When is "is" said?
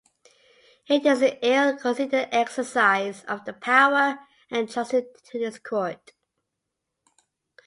1.05-1.21